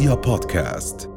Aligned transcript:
رؤيا 0.00 0.14
بودكاست. 0.14 1.10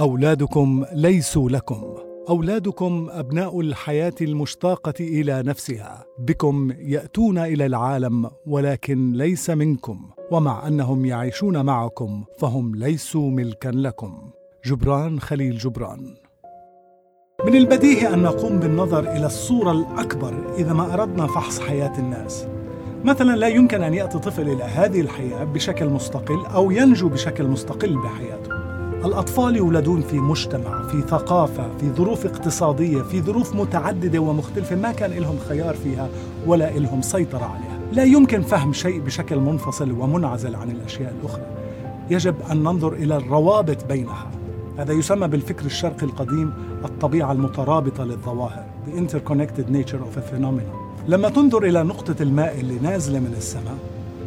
أولادكم 0.00 0.84
ليسوا 0.92 1.50
لكم. 1.50 1.94
أولادكم 2.28 3.08
أبناء 3.10 3.60
الحياة 3.60 4.14
المشتاقة 4.20 4.94
إلى 5.00 5.42
نفسها. 5.42 6.04
بكم 6.18 6.72
يأتون 6.78 7.38
إلى 7.38 7.66
العالم 7.66 8.30
ولكن 8.46 9.12
ليس 9.12 9.50
منكم. 9.50 10.10
ومع 10.30 10.68
أنهم 10.68 11.04
يعيشون 11.04 11.64
معكم 11.64 12.24
فهم 12.38 12.74
ليسوا 12.74 13.30
ملكا 13.30 13.68
لكم. 13.68 14.30
جبران 14.64 15.20
خليل 15.20 15.58
جبران. 15.58 16.14
من 17.46 17.54
البديهي 17.56 18.14
أن 18.14 18.22
نقوم 18.22 18.58
بالنظر 18.58 19.12
إلى 19.12 19.26
الصورة 19.26 19.72
الأكبر 19.72 20.54
إذا 20.58 20.72
ما 20.72 20.94
أردنا 20.94 21.26
فحص 21.26 21.60
حياة 21.60 21.98
الناس. 21.98 22.46
مثلا 23.06 23.36
لا 23.36 23.48
يمكن 23.48 23.82
أن 23.82 23.94
يأتي 23.94 24.18
طفل 24.18 24.48
إلى 24.48 24.64
هذه 24.64 25.00
الحياة 25.00 25.44
بشكل 25.44 25.88
مستقل 25.88 26.46
أو 26.46 26.70
ينجو 26.70 27.08
بشكل 27.08 27.46
مستقل 27.46 27.96
بحياته. 27.96 28.50
الأطفال 29.04 29.56
يولدون 29.56 30.00
في 30.00 30.18
مجتمع 30.18 30.82
في 30.82 31.00
ثقافة 31.00 31.76
في 31.80 31.90
ظروف 31.90 32.26
اقتصادية 32.26 33.02
في 33.02 33.22
ظروف 33.22 33.54
متعددة 33.56 34.18
ومختلفة 34.18 34.76
ما 34.76 34.92
كان 34.92 35.10
لهم 35.10 35.38
خيار 35.48 35.74
فيها 35.74 36.08
ولا 36.46 36.70
لهم 36.70 37.02
سيطرة 37.02 37.44
عليها. 37.44 37.78
لا 37.92 38.04
يمكن 38.04 38.42
فهم 38.42 38.72
شيء 38.72 39.00
بشكل 39.00 39.36
منفصل 39.36 39.90
ومنعزل 39.90 40.56
عن 40.56 40.70
الأشياء 40.70 41.14
الأخرى. 41.20 41.46
يجب 42.10 42.34
أن 42.50 42.62
ننظر 42.62 42.92
إلى 42.92 43.16
الروابط 43.16 43.84
بينها. 43.84 44.30
هذا 44.78 44.92
يسمى 44.92 45.28
بالفكر 45.28 45.66
الشرقي 45.66 46.06
القديم 46.06 46.52
الطبيعة 46.84 47.32
المترابطة 47.32 48.04
للظواهر. 48.04 48.65
The 48.86 48.96
interconnected 48.96 49.68
nature 49.68 50.00
of 50.00 50.16
a 50.16 50.22
phenomenon. 50.22 50.86
لما 51.08 51.28
تنظر 51.28 51.64
إلى 51.64 51.82
نقطة 51.82 52.22
الماء 52.22 52.60
اللي 52.60 52.78
نازلة 52.78 53.18
من 53.18 53.34
السماء 53.36 53.76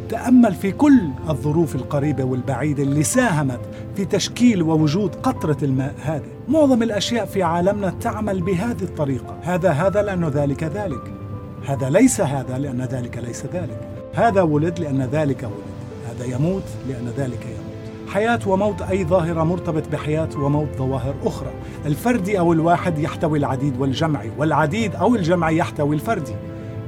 تأمل 0.08 0.54
في 0.54 0.72
كل 0.72 1.00
الظروف 1.28 1.74
القريبة 1.74 2.24
والبعيدة 2.24 2.82
اللي 2.82 3.02
ساهمت 3.02 3.60
في 3.96 4.04
تشكيل 4.04 4.62
ووجود 4.62 5.14
قطرة 5.14 5.56
الماء 5.62 5.94
هذه. 6.02 6.28
معظم 6.48 6.82
الأشياء 6.82 7.26
في 7.26 7.42
عالمنا 7.42 7.94
تعمل 8.00 8.42
بهذه 8.42 8.82
الطريقة. 8.82 9.36
هذا 9.42 9.70
هذا 9.70 10.02
لأنه 10.02 10.28
ذلك 10.28 10.64
ذلك. 10.64 11.12
هذا 11.66 11.90
ليس 11.90 12.20
هذا 12.20 12.58
لأن 12.58 12.82
ذلك 12.82 13.18
ليس 13.18 13.46
ذلك. 13.46 13.88
هذا 14.14 14.42
ولد 14.42 14.78
لأن 14.78 15.02
ذلك 15.02 15.42
ولد. 15.42 16.10
هذا 16.10 16.24
يموت 16.34 16.64
لأن 16.88 17.12
ذلك 17.16 17.46
يموت. 17.46 17.69
حياة 18.12 18.40
وموت 18.46 18.82
أي 18.82 19.04
ظاهرة 19.04 19.44
مرتبط 19.44 19.88
بحياة 19.92 20.28
وموت 20.36 20.68
ظواهر 20.78 21.14
أخرى. 21.24 21.50
الفردي 21.86 22.38
أو 22.38 22.52
الواحد 22.52 22.98
يحتوي 22.98 23.38
العديد 23.38 23.80
والجمعي 23.80 24.30
والعديد 24.38 24.94
أو 24.94 25.14
الجمعي 25.14 25.56
يحتوي 25.56 25.94
الفردي 25.94 26.34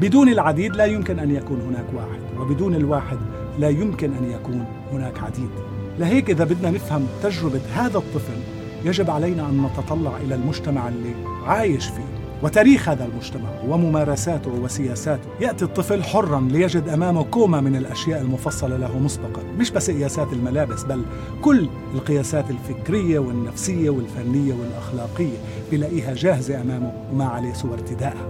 بدون 0.00 0.28
العديد 0.28 0.76
لا 0.76 0.84
يمكن 0.84 1.18
أن 1.18 1.30
يكون 1.30 1.60
هناك 1.60 1.84
واحد 1.94 2.40
وبدون 2.40 2.74
الواحد 2.74 3.18
لا 3.58 3.68
يمكن 3.68 4.12
أن 4.12 4.30
يكون 4.30 4.64
هناك 4.92 5.22
عديد. 5.22 5.50
لهيك 5.98 6.30
إذا 6.30 6.44
بدنا 6.44 6.70
نفهم 6.70 7.06
تجربة 7.22 7.60
هذا 7.74 7.98
الطفل 7.98 8.38
يجب 8.84 9.10
علينا 9.10 9.48
أن 9.48 9.62
نتطلع 9.66 10.12
إلى 10.16 10.34
المجتمع 10.34 10.88
اللي 10.88 11.14
عايش 11.46 11.86
فيه. 11.86 12.21
وتاريخ 12.42 12.88
هذا 12.88 13.04
المجتمع 13.04 13.48
وممارساته 13.68 14.50
وسياساته. 14.50 15.28
يأتي 15.40 15.64
الطفل 15.64 16.02
حرا 16.02 16.40
ليجد 16.40 16.88
أمامه 16.88 17.24
كومة 17.24 17.60
من 17.60 17.76
الأشياء 17.76 18.20
المفصلة 18.20 18.76
له 18.76 18.98
مسبقا. 18.98 19.42
مش 19.58 19.70
بس 19.70 19.90
قياسات 19.90 20.32
الملابس 20.32 20.82
بل 20.82 21.02
كل 21.42 21.68
القياسات 21.94 22.44
الفكرية 22.50 23.18
والنفسية 23.18 23.90
والفنية 23.90 24.54
والأخلاقية 24.54 25.36
بلاقيها 25.72 26.14
جاهزة 26.14 26.60
أمامه 26.60 26.92
وما 27.12 27.24
عليه 27.24 27.52
سوى 27.52 27.72
ارتدائها 27.72 28.28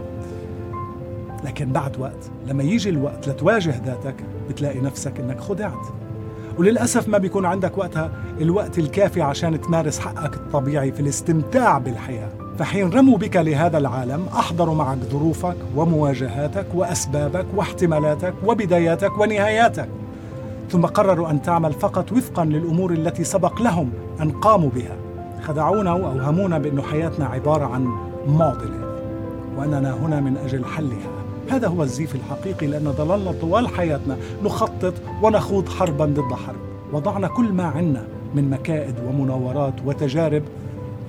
لكن 1.44 1.72
بعد 1.72 2.00
وقت 2.00 2.30
لما 2.46 2.62
يجي 2.62 2.88
الوقت 2.88 3.28
لتواجه 3.28 3.82
ذاتك 3.86 4.14
بتلاقي 4.48 4.80
نفسك 4.80 5.20
إنك 5.20 5.40
خدعت. 5.40 5.86
وللأسف 6.58 7.08
ما 7.08 7.18
بيكون 7.18 7.44
عندك 7.44 7.78
وقتها 7.78 8.12
الوقت 8.40 8.78
الكافي 8.78 9.22
عشان 9.22 9.60
تمارس 9.60 9.98
حقك 9.98 10.34
الطبيعي 10.34 10.92
في 10.92 11.00
الاستمتاع 11.00 11.78
بالحياة. 11.78 12.41
فحين 12.58 12.90
رموا 12.90 13.18
بك 13.18 13.36
لهذا 13.36 13.78
العالم 13.78 14.26
أحضروا 14.32 14.74
معك 14.74 14.98
ظروفك 14.98 15.56
ومواجهاتك 15.76 16.66
وأسبابك 16.74 17.46
واحتمالاتك 17.56 18.34
وبداياتك 18.46 19.18
ونهاياتك. 19.18 19.88
ثم 20.70 20.86
قرروا 20.86 21.30
أن 21.30 21.42
تعمل 21.42 21.72
فقط 21.72 22.12
وفقا 22.12 22.44
للأمور 22.44 22.92
التي 22.92 23.24
سبق 23.24 23.62
لهم 23.62 23.90
أن 24.20 24.30
قاموا 24.30 24.70
بها. 24.74 24.96
خدعونا 25.42 25.92
وأوهمونا 25.92 26.58
بأن 26.58 26.82
حياتنا 26.82 27.26
عبارة 27.26 27.64
عن 27.64 27.88
معضلة 28.28 28.98
وأننا 29.56 29.94
هنا 29.94 30.20
من 30.20 30.36
أجل 30.36 30.64
حلها. 30.64 31.10
هذا 31.50 31.68
هو 31.68 31.82
الزيف 31.82 32.14
الحقيقي 32.14 32.66
لأن 32.66 32.92
ظللنا 32.92 33.32
طوال 33.40 33.68
حياتنا 33.68 34.16
نخطط 34.44 34.94
ونخوض 35.22 35.68
حربا 35.68 36.04
ضد 36.04 36.32
حرب. 36.32 36.56
وضعنا 36.92 37.28
كل 37.28 37.52
ما 37.52 37.64
عنا 37.64 38.04
من 38.34 38.50
مكائد 38.50 38.94
ومناورات 39.08 39.74
وتجارب 39.86 40.42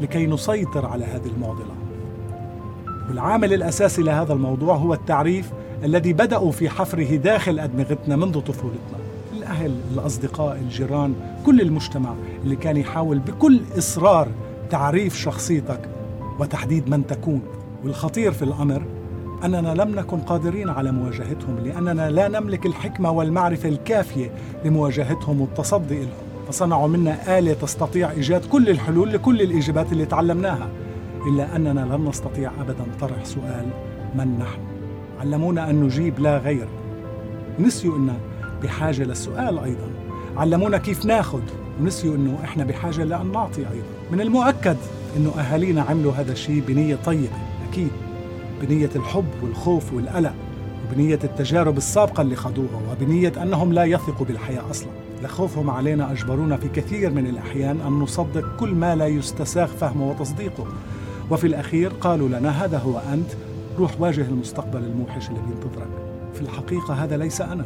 لكي 0.01 0.27
نسيطر 0.27 0.85
على 0.85 1.05
هذه 1.05 1.27
المعضلة. 1.35 1.73
والعامل 3.09 3.53
الأساسي 3.53 4.01
لهذا 4.01 4.33
الموضوع 4.33 4.75
هو 4.75 4.93
التعريف 4.93 5.51
الذي 5.83 6.13
بدأوا 6.13 6.51
في 6.51 6.69
حفره 6.69 7.15
داخل 7.15 7.59
أدمغتنا 7.59 8.15
منذ 8.15 8.39
طفولتنا. 8.39 8.97
الأهل، 9.37 9.75
الأصدقاء، 9.93 10.55
الجيران، 10.55 11.15
كل 11.45 11.61
المجتمع 11.61 12.13
اللي 12.43 12.55
كان 12.55 12.77
يحاول 12.77 13.19
بكل 13.19 13.61
إصرار 13.77 14.27
تعريف 14.69 15.15
شخصيتك 15.17 15.89
وتحديد 16.39 16.89
من 16.89 17.07
تكون. 17.07 17.41
والخطير 17.83 18.31
في 18.31 18.43
الأمر 18.45 18.83
أننا 19.45 19.73
لم 19.73 19.95
نكن 19.95 20.17
قادرين 20.17 20.69
على 20.69 20.91
مواجهتهم 20.91 21.59
لأننا 21.63 22.09
لا 22.09 22.27
نملك 22.27 22.65
الحكمة 22.65 23.11
والمعرفة 23.11 23.69
الكافية 23.69 24.31
لمواجهتهم 24.65 25.41
والتصدي 25.41 25.99
لهم 25.99 26.22
فصنعوا 26.47 26.87
منا 26.87 27.39
آلة 27.39 27.53
تستطيع 27.53 28.11
إيجاد 28.11 28.45
كل 28.45 28.69
الحلول 28.69 29.13
لكل 29.13 29.41
الإجابات 29.41 29.91
اللي 29.91 30.05
تعلمناها. 30.05 30.69
إلا 31.27 31.55
أننا 31.55 31.95
لم 31.95 32.09
نستطيع 32.09 32.51
أبدا 32.61 32.85
طرح 33.01 33.25
سؤال 33.25 33.65
من 34.15 34.39
نحن؟ 34.39 34.61
علمونا 35.21 35.69
أن 35.69 35.83
نجيب 35.83 36.19
لا 36.19 36.37
غير. 36.37 36.67
نسيوا 37.59 37.97
أن 37.97 38.17
بحاجة 38.63 39.03
للسؤال 39.03 39.59
أيضا. 39.59 39.89
علمونا 40.37 40.77
كيف 40.77 41.05
ناخذ 41.05 41.41
ونسيوا 41.81 42.15
أنه 42.15 42.39
إحنا 42.43 42.63
بحاجة 42.63 43.03
لأن 43.03 43.31
نعطي 43.31 43.61
أيضا. 43.61 43.87
من 44.11 44.21
المؤكد 44.21 44.77
أنه 45.17 45.31
أهالينا 45.39 45.81
عملوا 45.81 46.13
هذا 46.13 46.31
الشيء 46.31 46.63
بنية 46.67 46.95
طيبة 46.95 47.37
أكيد. 47.69 47.91
بنية 48.61 48.89
الحب 48.95 49.29
والخوف 49.43 49.93
والقلق. 49.93 50.33
وبنية 50.93 51.19
التجارب 51.23 51.77
السابقة 51.77 52.21
اللي 52.21 52.35
خضوها 52.35 52.81
وبنية 52.91 53.33
أنهم 53.43 53.73
لا 53.73 53.83
يثقوا 53.83 54.25
بالحياة 54.25 54.69
أصلا. 54.69 54.89
لخوفهم 55.23 55.69
علينا 55.69 56.11
أجبرونا 56.11 56.57
في 56.57 56.69
كثير 56.69 57.11
من 57.11 57.27
الأحيان 57.27 57.81
أن 57.81 57.91
نصدق 57.91 58.55
كل 58.59 58.69
ما 58.69 58.95
لا 58.95 59.07
يستساغ 59.07 59.67
فهمه 59.67 60.09
وتصديقه. 60.09 60.65
وفي 61.31 61.47
الأخير 61.47 61.89
قالوا 61.89 62.29
لنا 62.29 62.65
هذا 62.65 62.77
هو 62.77 62.99
أنت 63.13 63.31
روح 63.79 64.01
واجه 64.01 64.21
المستقبل 64.21 64.83
الموحش 64.83 65.29
اللي 65.29 65.39
بينتظرك 65.39 65.87
في 66.33 66.41
الحقيقة 66.41 66.93
هذا 66.93 67.17
ليس 67.17 67.41
أنا. 67.41 67.65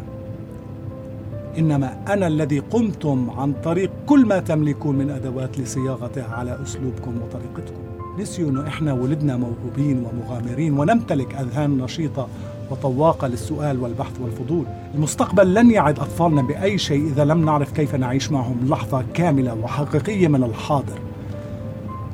إنما 1.58 2.14
أنا 2.14 2.28
الذي 2.28 2.60
قمتم 2.60 3.30
عن 3.30 3.54
طريق 3.64 3.92
كل 4.06 4.26
ما 4.26 4.40
تملكون 4.40 4.96
من 4.96 5.10
أدوات 5.10 5.60
لصياغتها 5.60 6.36
على 6.36 6.60
أسلوبكم 6.64 7.14
وطريقتكم. 7.22 7.82
نسيوا 8.20 8.50
انه 8.50 8.68
إحنا 8.68 8.94
ولدنا 8.94 9.38
موهوبين 9.38 10.06
ومغامرين 10.06 10.80
ونمتلك 10.80 11.36
أذهان 11.36 11.78
نشيطة 11.78 12.28
وطواقة 12.72 13.28
للسؤال 13.28 13.80
والبحث 13.80 14.22
والفضول. 14.22 14.66
المستقبل 14.96 15.54
لن 15.54 15.72
يعد 15.72 16.00
أطفالنا 16.00 16.42
بأي 16.42 16.78
شيء 16.78 17.08
إذا 17.08 17.26
لم 17.26 17.46
نعرف 17.46 17.72
كيف 17.72 17.96
نعيش 17.96 18.32
معهم 18.32 18.58
لحظة 18.68 19.04
كاملة 19.14 19.54
وحقيقية 19.54 20.28
من 20.28 20.44
الحاضر. 20.44 21.00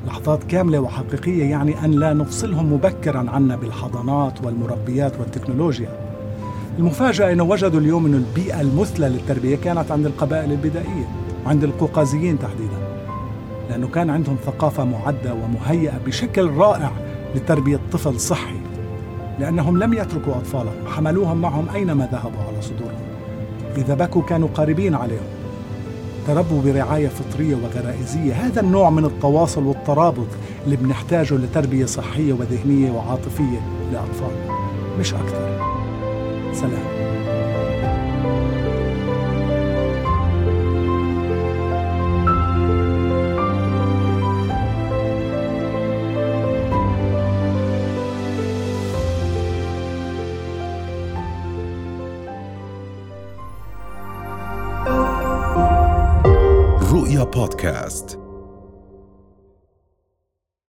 لحظات 0.06 0.44
كاملة 0.44 0.80
وحقيقية 0.80 1.44
يعني 1.44 1.84
أن 1.84 1.90
لا 1.90 2.12
نفصلهم 2.12 2.72
مبكرا 2.72 3.30
عنا 3.30 3.56
بالحضانات 3.56 4.44
والمربيات 4.44 5.20
والتكنولوجيا. 5.20 5.88
المفاجأة 6.78 7.32
إنه 7.32 7.44
وجدوا 7.44 7.80
اليوم 7.80 8.06
إنه 8.06 8.16
البيئة 8.16 8.60
المثلى 8.60 9.08
للتربية 9.08 9.56
كانت 9.56 9.90
عند 9.90 10.06
القبائل 10.06 10.52
البدائية 10.52 11.08
وعند 11.46 11.64
القوقازيين 11.64 12.38
تحديدا. 12.38 12.84
لأنه 13.70 13.88
كان 13.88 14.10
عندهم 14.10 14.36
ثقافة 14.46 14.84
معدة 14.84 15.34
ومهيئة 15.34 15.98
بشكل 16.06 16.50
رائع 16.50 16.92
لتربية 17.34 17.80
طفل 17.92 18.20
صحي 18.20 18.73
لأنهم 19.38 19.78
لم 19.78 19.92
يتركوا 19.92 20.36
أطفالهم 20.36 20.86
حملوهم 20.86 21.40
معهم 21.40 21.68
أينما 21.74 22.08
ذهبوا 22.12 22.40
على 22.48 22.62
صدورهم. 22.62 23.04
إذا 23.76 23.94
بكوا 23.94 24.22
كانوا 24.22 24.48
قريبين 24.54 24.94
عليهم. 24.94 25.26
تربوا 26.26 26.62
برعاية 26.62 27.08
فطرية 27.08 27.54
وغرائزية. 27.54 28.34
هذا 28.34 28.60
النوع 28.60 28.90
من 28.90 29.04
التواصل 29.04 29.62
والترابط 29.62 30.26
اللي 30.64 30.76
بنحتاجه 30.76 31.34
لتربية 31.34 31.86
صحية 31.86 32.32
وذهنية 32.32 32.90
وعاطفية 32.90 33.60
لأطفالنا. 33.92 34.54
مش 35.00 35.14
أكثر. 35.14 35.60
سلام. 36.52 37.13
رؤيا 56.94 57.24
بودكاست. 57.24 58.23